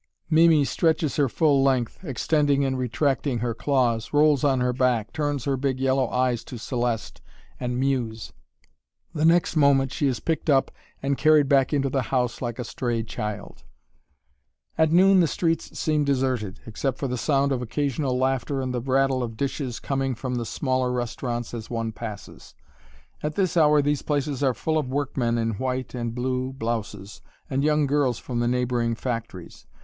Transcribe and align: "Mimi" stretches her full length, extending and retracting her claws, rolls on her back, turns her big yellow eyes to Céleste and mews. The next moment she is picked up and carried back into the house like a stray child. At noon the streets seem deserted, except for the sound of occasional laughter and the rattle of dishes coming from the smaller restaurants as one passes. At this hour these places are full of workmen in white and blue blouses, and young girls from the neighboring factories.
"Mimi" 0.31 0.65
stretches 0.65 1.17
her 1.17 1.29
full 1.29 1.61
length, 1.61 2.03
extending 2.03 2.65
and 2.65 2.75
retracting 2.75 3.37
her 3.37 3.53
claws, 3.53 4.11
rolls 4.11 4.43
on 4.43 4.59
her 4.59 4.73
back, 4.73 5.13
turns 5.13 5.45
her 5.45 5.55
big 5.55 5.79
yellow 5.79 6.09
eyes 6.09 6.43
to 6.45 6.55
Céleste 6.55 7.19
and 7.59 7.79
mews. 7.79 8.33
The 9.13 9.25
next 9.25 9.55
moment 9.55 9.93
she 9.93 10.07
is 10.07 10.19
picked 10.19 10.49
up 10.49 10.71
and 11.03 11.19
carried 11.19 11.47
back 11.47 11.71
into 11.71 11.87
the 11.87 12.01
house 12.01 12.41
like 12.41 12.57
a 12.57 12.63
stray 12.63 13.03
child. 13.03 13.63
At 14.75 14.91
noon 14.91 15.19
the 15.19 15.27
streets 15.27 15.77
seem 15.79 16.03
deserted, 16.03 16.59
except 16.65 16.97
for 16.97 17.07
the 17.07 17.15
sound 17.15 17.51
of 17.51 17.61
occasional 17.61 18.17
laughter 18.17 18.59
and 18.59 18.73
the 18.73 18.81
rattle 18.81 19.21
of 19.21 19.37
dishes 19.37 19.79
coming 19.79 20.15
from 20.15 20.33
the 20.33 20.47
smaller 20.47 20.91
restaurants 20.91 21.53
as 21.53 21.69
one 21.69 21.91
passes. 21.91 22.55
At 23.21 23.35
this 23.35 23.55
hour 23.55 23.83
these 23.83 24.01
places 24.01 24.41
are 24.41 24.55
full 24.55 24.79
of 24.79 24.89
workmen 24.89 25.37
in 25.37 25.51
white 25.59 25.93
and 25.93 26.15
blue 26.15 26.53
blouses, 26.53 27.21
and 27.51 27.63
young 27.63 27.85
girls 27.85 28.17
from 28.17 28.39
the 28.39 28.47
neighboring 28.47 28.95
factories. 28.95 29.67